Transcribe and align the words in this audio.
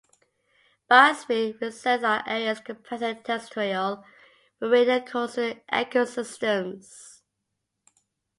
Biosphere 0.89 1.61
reserves 1.61 2.03
are 2.03 2.23
areas 2.25 2.59
comprising 2.59 3.21
terrestrial, 3.21 4.03
marine 4.59 4.89
and 4.89 5.05
coastal 5.05 5.53
ecosystems. 5.71 7.21